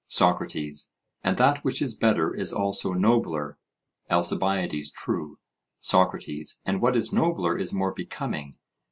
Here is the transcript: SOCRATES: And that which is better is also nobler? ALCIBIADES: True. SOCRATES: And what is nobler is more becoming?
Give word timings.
SOCRATES: 0.07 0.91
And 1.23 1.37
that 1.37 1.63
which 1.63 1.79
is 1.79 1.93
better 1.93 2.33
is 2.33 2.51
also 2.51 2.93
nobler? 2.93 3.59
ALCIBIADES: 4.09 4.89
True. 4.89 5.37
SOCRATES: 5.79 6.59
And 6.65 6.81
what 6.81 6.95
is 6.95 7.13
nobler 7.13 7.55
is 7.55 7.71
more 7.71 7.93
becoming? 7.93 8.55